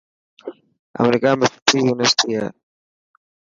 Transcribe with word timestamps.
امريڪا 1.01 1.31
۾ 1.41 1.45
سٺي 1.53 1.77
يونيورسٽي 1.87 2.29
هي. 2.39 2.45